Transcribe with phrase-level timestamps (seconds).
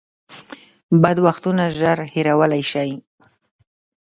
[1.01, 2.91] بد وختونه ژر هېرولی شئ.